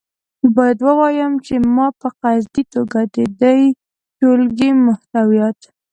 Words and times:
باید 0.55 0.77
ووایم 0.87 1.33
چې 1.45 1.53
ما 1.75 1.87
په 2.01 2.09
قصدي 2.21 2.63
توګه 2.73 2.99
د 3.15 3.17
دې 3.39 3.59
ټولګې 4.19 4.69
محتویات. 4.85 5.59